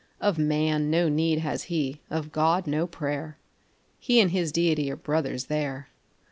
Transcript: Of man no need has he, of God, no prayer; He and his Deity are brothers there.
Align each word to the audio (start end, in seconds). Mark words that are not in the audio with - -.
Of 0.19 0.39
man 0.39 0.89
no 0.89 1.09
need 1.09 1.37
has 1.41 1.65
he, 1.65 1.99
of 2.09 2.31
God, 2.31 2.65
no 2.65 2.87
prayer; 2.87 3.37
He 3.99 4.19
and 4.19 4.31
his 4.31 4.51
Deity 4.51 4.89
are 4.91 4.95
brothers 4.95 5.45
there. 5.45 5.89